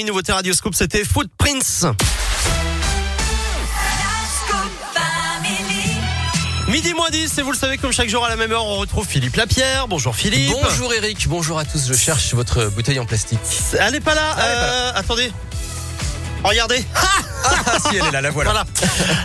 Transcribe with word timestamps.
Une 0.00 0.06
nouveauté 0.06 0.30
Radioscope, 0.30 0.76
c'était 0.76 1.02
Footprints. 1.04 1.92
Midi 6.68 6.94
moins 6.94 7.10
10, 7.10 7.38
et 7.38 7.42
vous 7.42 7.50
le 7.50 7.56
savez, 7.56 7.78
comme 7.78 7.90
chaque 7.90 8.08
jour 8.08 8.24
à 8.24 8.28
la 8.28 8.36
même 8.36 8.52
heure, 8.52 8.64
on 8.64 8.76
retrouve 8.76 9.04
Philippe 9.08 9.34
Lapierre. 9.34 9.88
Bonjour 9.88 10.14
Philippe. 10.14 10.52
Bonjour 10.62 10.94
Eric, 10.94 11.26
bonjour 11.26 11.58
à 11.58 11.64
tous. 11.64 11.88
Je 11.88 11.94
cherche 11.94 12.32
votre 12.34 12.66
bouteille 12.68 13.00
en 13.00 13.06
plastique. 13.06 13.40
Elle 13.76 13.92
n'est 13.92 14.00
pas 14.00 14.14
là. 14.14 14.36
Elle 14.36 14.44
est 14.44 14.54
pas 14.54 14.62
euh, 14.62 14.92
Attendez. 14.94 15.32
Regardez. 16.44 16.84
Ah 16.94 17.37
si, 17.90 17.96
elle 17.96 18.06
est 18.06 18.10
là, 18.10 18.20
la 18.20 18.30
voilà. 18.30 18.50
Voilà. 18.50 18.66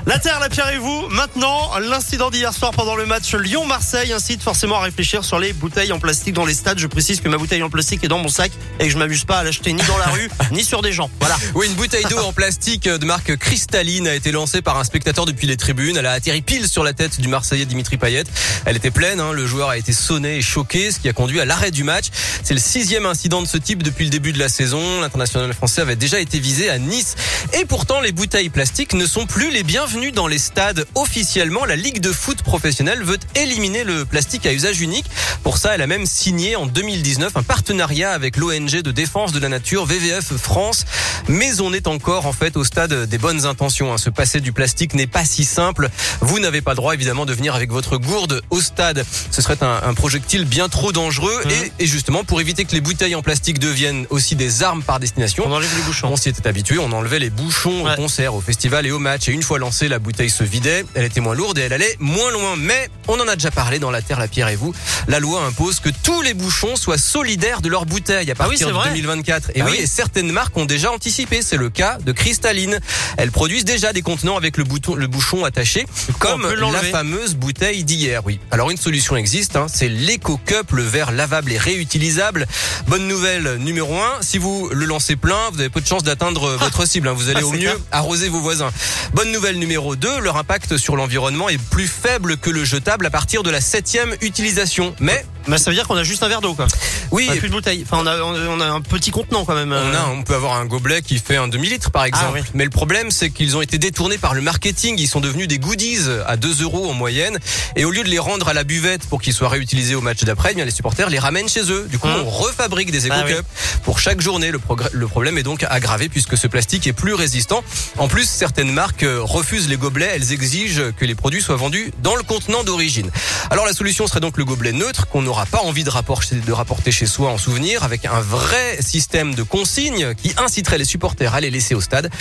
La 0.06 0.20
Terre, 0.20 0.40
la 0.40 0.50
Pierre 0.50 0.70
et 0.70 0.78
vous. 0.78 1.08
Maintenant, 1.10 1.72
l'incident 1.80 2.30
d'hier 2.30 2.54
soir 2.54 2.72
pendant 2.72 2.96
le 2.96 3.06
match 3.06 3.34
Lyon-Marseille 3.34 4.14
incite 4.14 4.42
forcément 4.42 4.78
à 4.80 4.84
réfléchir 4.84 5.24
sur 5.24 5.40
les 5.40 5.54
bouteilles 5.54 5.92
en 5.92 6.00
plastique 6.00 6.34
dans 6.34 6.46
les 6.46 6.54
stades. 6.54 6.80
Je 6.80 6.88
précise 6.88 7.22
que 7.22 7.30
ma 7.30 7.38
bouteille 7.38 7.64
en 7.64 7.70
plastique 7.70 8.04
est 8.04 8.08
dans 8.08 8.20
mon 8.20 8.30
sac 8.30 8.52
et 8.80 8.86
que 8.86 8.90
je 8.90 8.98
m'amuse 8.98 9.26
pas 9.26 9.40
à 9.40 9.44
l'acheter 9.44 9.74
ni 9.74 9.82
dans 9.84 9.98
la 9.98 10.08
rue, 10.08 10.30
ni 10.52 10.64
sur 10.64 10.82
des 10.82 10.92
gens. 10.92 11.10
Voilà. 11.20 11.38
Oui, 11.56 11.68
une 11.68 11.74
bouteille 11.74 12.06
d'eau 12.06 12.20
en 12.20 12.34
plastique 12.34 12.88
de 12.88 13.06
marque 13.06 13.36
cristalline 13.38 14.08
a 14.08 14.16
été 14.16 14.32
lancée 14.32 14.62
par 14.62 14.78
un 14.78 14.84
spectateur 14.84 15.26
depuis 15.26 15.48
les 15.48 15.58
tribunes. 15.58 15.98
Elle 15.98 16.06
a 16.06 16.12
atterri 16.12 16.42
pile 16.42 16.68
sur 16.68 16.84
la 16.84 16.94
tête 16.94 17.20
du 17.20 17.28
Marseillais 17.28 17.66
Dimitri 17.66 17.98
Payet. 17.98 18.26
Elle 18.66 18.76
était 18.76 18.92
pleine, 18.92 19.20
hein. 19.20 19.32
le 19.32 19.46
joueur 19.46 19.70
a 19.70 19.78
été 19.78 19.94
sonné 19.94 20.38
et 20.38 20.42
choqué, 20.42 20.92
ce 20.92 21.00
qui 21.00 21.10
a 21.10 21.14
conduit 21.14 21.40
à 21.40 21.46
l'arrêt 21.46 21.72
du 21.72 21.84
match. 21.84 22.08
C'est 22.44 22.54
le 22.54 22.60
sixième 22.60 23.06
incident 23.06 23.42
de 23.42 23.48
ce 23.48 23.58
type 23.58 23.84
depuis 23.84 24.06
le 24.06 24.12
début 24.12 24.34
de 24.34 24.40
la 24.40 24.50
saison. 24.50 25.02
L'international 25.02 25.54
français 25.54 25.82
avait 25.82 25.96
déjà 25.96 26.20
été 26.20 26.40
visé 26.40 26.70
à 26.70 26.78
Nice. 26.78 27.16
Et 27.60 27.66
pourtant, 27.66 28.02
les 28.04 28.12
bouteilles 28.12 28.50
plastiques 28.50 28.94
ne 28.94 29.06
sont 29.06 29.26
plus 29.26 29.50
les 29.50 29.64
bienvenues 29.64 30.12
dans 30.12 30.28
les 30.28 30.38
stades. 30.38 30.86
Officiellement, 30.94 31.64
la 31.64 31.78
Ligue 31.78 32.02
de 32.02 32.12
foot 32.12 32.44
professionnelle 32.44 33.02
veut 33.02 33.18
éliminer 33.36 33.86
le 33.86 34.04
plastique 34.04 34.46
à 34.46 34.52
usage 34.52 34.82
unique. 34.82 35.06
Pour 35.42 35.58
ça, 35.58 35.74
elle 35.74 35.82
a 35.82 35.88
même 35.88 36.06
signé 36.06 36.58
en 36.58 36.66
2019 36.66 37.38
un 37.38 37.44
partenariat 37.44 38.12
avec 38.12 38.36
l'ONG 38.36 38.82
de 38.82 38.92
défense 38.92 39.32
de 39.32 39.40
la 39.40 39.48
nature 39.48 39.86
VVF 39.86 40.36
France. 40.36 40.86
Mais 41.30 41.62
on 41.62 41.74
est 41.74 41.88
encore 41.88 42.26
en 42.26 42.34
fait 42.34 42.58
au 42.58 42.64
stade 42.64 43.06
des 43.08 43.18
bonnes 43.18 43.46
intentions. 43.46 43.94
hein. 43.94 43.98
Se 43.98 44.10
passer 44.10 44.40
du 44.42 44.52
plastique 44.52 44.94
n'est 44.94 45.08
pas 45.08 45.26
si 45.26 45.46
simple. 45.46 45.90
Vous 46.22 46.40
n'avez 46.40 46.62
pas 46.62 46.72
le 46.72 46.76
droit 46.78 46.94
évidemment 46.94 47.26
de 47.26 47.34
venir 47.34 47.56
avec 47.56 47.72
votre 47.72 47.98
gourde 47.98 48.42
au 48.50 48.62
stade. 48.62 49.06
Ce 49.32 49.42
serait 49.42 49.62
un, 49.64 49.82
un 49.86 49.94
projectile 49.94 50.46
bien 50.46 50.70
trop 50.70 50.92
dangereux. 50.92 51.42
Et, 51.80 51.84
et 51.84 51.88
justement, 51.88 52.24
pour 52.24 52.42
éviter 52.42 52.66
que 52.66 52.74
les 52.74 52.82
bouteilles 52.82 53.16
en 53.16 53.22
plastique 53.22 53.60
deviennent 53.60 54.06
aussi 54.10 54.36
des 54.36 54.64
armes 54.64 54.84
par 54.84 55.00
destination, 55.00 55.46
On 55.48 55.52
enlève 55.54 55.70
les 55.78 55.84
bouchons. 55.84 56.10
on 56.12 56.16
s'y 56.18 56.30
était 56.30 56.48
habitué, 56.48 56.78
on 56.78 56.92
enlevait 56.92 57.20
les 57.20 57.30
bouchons 57.30 57.84
Ouais. 57.86 57.94
au 57.94 57.96
concert, 57.96 58.36
au 58.36 58.42
festival 58.42 58.86
et 58.86 58.92
au 58.92 59.00
match. 59.00 59.28
Et 59.30 59.32
une 59.32 59.44
fois 59.44 59.60
lancée, 59.60 59.88
la 59.88 60.00
bouteille 60.00 60.30
se 60.30 60.44
vidait, 60.44 60.84
elle 60.94 61.06
était 61.06 61.22
moins 61.22 61.36
lourde 61.36 61.58
et 61.58 61.62
elle 61.62 61.74
allait 61.74 61.96
moins 62.00 62.32
loin. 62.32 62.56
Mais 62.58 62.90
on 63.08 63.20
en 63.20 63.28
a 63.28 63.36
déjà 63.36 63.52
parlé 63.52 63.80
dans 63.80 63.92
La 63.92 64.02
Terre, 64.02 64.20
la 64.20 64.28
Pierre 64.28 64.50
et 64.50 64.56
vous. 64.56 64.74
La 65.08 65.20
loi 65.20 65.44
impose 65.46 65.80
que 65.80 65.90
tous 66.04 66.22
les 66.22 66.34
bouchons 66.34 66.76
soient 66.76 66.98
solidaires 66.98 67.62
de 67.62 67.70
leur 67.70 67.86
bouteille 67.86 68.30
à 68.32 68.36
Ah 68.38 68.44
oui, 68.44 68.50
partir 68.58 68.68
de 68.68 68.74
vrai. 68.74 68.90
2024. 68.90 69.52
Et 69.56 69.62
Ah 69.62 69.66
oui, 69.66 69.72
oui. 69.78 69.84
et 69.84 69.88
certaines 69.88 70.32
marques 70.32 70.56
ont 70.58 70.66
déjà 70.66 70.92
anticipé. 70.92 71.13
C'est 71.42 71.58
le 71.58 71.70
cas 71.70 71.98
de 72.04 72.12
Cristalline. 72.12 72.80
Elles 73.18 73.32
produisent 73.32 73.66
déjà 73.66 73.94
des 73.94 74.02
contenants 74.02 74.36
avec 74.36 74.58
le, 74.58 74.64
bouton, 74.64 74.96
le 74.96 75.06
bouchon 75.08 75.46
attaché, 75.46 75.86
comme 76.20 76.48
la 76.52 76.80
fameuse 76.82 77.36
bouteille 77.36 77.84
d'hier. 77.84 78.22
Oui. 78.26 78.40
Alors 78.52 78.72
une 78.72 78.78
solution 78.78 79.16
existe, 79.16 79.56
hein, 79.56 79.68
c'est 79.72 79.90
l'Eco 79.90 80.40
Cup, 80.44 80.72
le 80.72 80.82
verre 80.84 81.12
lavable 81.12 81.52
et 81.52 81.58
réutilisable. 81.58 82.48
Bonne 82.88 83.08
nouvelle 83.08 83.58
numéro 83.58 83.96
un, 84.00 84.22
si 84.22 84.38
vous 84.40 84.70
le 84.72 84.86
lancez 84.86 85.16
plein, 85.16 85.50
vous 85.52 85.60
avez 85.60 85.70
peu 85.70 85.82
de 85.82 85.88
chances 85.88 86.04
d'atteindre 86.04 86.46
euh, 86.46 86.58
votre 86.58 86.88
cible. 86.88 87.08
hein. 87.08 87.14
Vous 87.14 87.30
allez 87.30 87.42
Ah, 87.42 87.46
au 87.46 87.52
mieux 87.52 87.60
clair. 87.60 87.76
arroser 87.92 88.30
vos 88.30 88.40
voisins. 88.40 88.72
Bonne 89.14 89.32
nouvelle 89.32 89.58
numéro 89.60 89.96
2, 89.96 90.20
leur 90.20 90.38
impact 90.38 90.78
sur 90.78 90.96
l'environnement 90.96 91.48
est 91.50 91.62
plus 91.62 91.88
faible 91.88 92.38
que 92.38 92.50
le 92.50 92.64
jetable 92.66 93.06
à 93.06 93.10
partir 93.12 93.44
de 93.44 93.52
la 93.52 93.62
septième 93.62 94.16
utilisation. 94.22 94.96
Mais 95.00 95.24
Bah, 95.48 95.58
ça 95.58 95.70
veut 95.70 95.76
dire 95.76 95.88
qu'on 95.88 95.96
a 95.98 96.04
juste 96.04 96.24
un 96.24 96.28
verre 96.28 96.42
d'eau, 96.42 96.54
quoi. 96.54 96.68
oui, 97.12 97.28
On 97.30 97.34
a 97.34 97.36
plus 97.38 97.50
de 97.50 97.54
bouteille. 97.54 97.86
Enfin, 97.86 97.98
on 98.02 98.08
a, 98.08 98.18
on 98.22 98.60
a 98.60 98.66
un 98.66 98.82
petit 98.82 99.12
contenant 99.12 99.46
quand 99.46 99.56
même. 99.56 99.72
On, 99.72 99.76
euh. 99.76 99.94
a, 99.94 100.10
on 100.10 100.24
peut 100.24 100.36
avoir 100.36 100.54
un 100.54 100.66
gobelet 100.66 101.02
qui 101.02 101.20
fait 101.20 101.36
un 101.38 101.48
demi-litre 101.48 101.92
par 101.92 102.06
exemple. 102.06 102.26
Ah 102.30 102.42
oui. 102.42 102.42
Mais 102.54 102.64
le 102.64 102.70
problème, 102.70 103.12
c'est 103.12 103.30
qu'ils 103.30 103.58
ont 103.58 103.62
été 103.62 103.78
détournés 103.78 104.18
par 104.18 104.34
le 104.34 104.42
marketing. 104.42 104.96
Ils 105.00 105.08
sont 105.08 105.20
devenus 105.20 105.48
des 105.48 105.60
goodies 105.60 106.00
à 106.28 106.38
2 106.38 106.62
euros 106.64 106.90
en 106.90 106.94
moyenne. 106.94 107.38
Et 107.76 107.86
au 107.86 107.92
lieu 107.92 108.04
de 108.04 108.10
les 108.10 108.20
rendre 108.20 108.48
à 108.48 108.54
la 108.54 108.64
buvette 108.64 109.06
pour 109.08 109.22
qu'ils 109.22 109.34
soient 109.34 109.50
réutilisés 109.50 109.96
au 109.96 110.02
match 110.02 110.24
d'après, 110.24 110.50
eh 110.52 110.56
bien 110.56 110.66
les 110.66 110.72
supporters 110.72 111.10
les 111.10 111.20
ramènent 111.20 111.50
chez 111.50 111.70
eux. 111.72 111.88
Du 111.90 112.00
coup, 112.00 112.08
Hum. 112.08 112.22
on 112.26 112.30
refabrique 112.30 112.92
des 112.92 113.10
Ah 113.12 113.20
éco-cups 113.22 113.44
pour 113.84 114.00
chaque 114.00 114.22
journée. 114.22 114.52
Le, 114.52 114.60
le 114.92 115.08
problème 115.08 115.38
est 115.38 115.44
donc 115.44 115.66
aggravé 115.70 116.10
puisque 116.10 116.38
ce 116.38 116.48
plastique 116.48 116.88
est 116.88 116.94
plus 116.94 117.14
résistant. 117.14 117.64
En 117.98 118.08
plus, 118.08 118.28
certaines 118.30 118.72
marques 118.72 119.04
euh, 119.04 119.20
refusent 119.22 119.68
les 119.70 119.78
gobelets. 119.78 120.12
Elles 120.16 120.32
exigent 120.32 120.92
que 120.98 121.06
les 121.06 121.16
produits 121.16 121.42
soient 121.42 121.56
vendus 121.56 121.92
dans 122.02 122.16
le 122.16 122.24
contenant 122.24 122.64
d'origine. 122.64 123.10
Alors 123.50 123.66
la 123.66 123.74
solution 123.74 124.08
serait 124.08 124.20
donc 124.20 124.38
le 124.38 124.46
gobelet 124.46 124.72
neutre 124.74 125.08
qu'on 125.08 125.26
n'aura 125.34 125.46
pas 125.48 125.62
envie 125.62 125.84
de 125.84 125.90
rapporter, 125.90 126.92
chez 126.92 127.08
soi 127.08 127.32
en 127.32 127.40
souvenir 127.40 127.84
avec 127.84 128.06
un 128.06 128.20
vrai 128.20 128.78
système 128.82 129.34
de 129.34 129.42
consignes 129.42 130.14
qui 130.14 130.32
inciterait 130.38 130.78
les 130.78 130.86
supporters 130.86 131.34
à 131.34 131.42
les 131.42 131.50
laisser 131.50 131.74
au 131.74 131.82
stade. 131.82 132.12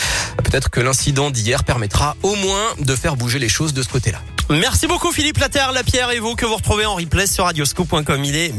Peut-être 0.43 0.71
que 0.71 0.81
l'incident 0.81 1.31
d'hier 1.31 1.63
permettra 1.63 2.17
au 2.23 2.35
moins 2.37 2.69
de 2.79 2.97
faire 2.97 3.17
bouger 3.17 3.39
les 3.39 3.51
choses 3.51 3.75
de 3.75 3.83
ce 3.83 3.89
côté-là. 3.91 4.23
Merci 4.49 4.87
beaucoup 4.87 5.13
Philippe 5.13 5.39
La 5.39 5.49
Terre, 5.49 5.73
la 5.73 5.83
Pierre 5.85 6.11
et 6.11 6.21
vous 6.21 6.35
que 6.35 6.47
vous 6.47 6.57
retrouvez 6.57 6.87
en 6.87 6.95
replay 6.95 7.27
sur 7.27 7.45
radioscope.com. 7.45 8.25
Il 8.25 8.37
est. 8.37 8.53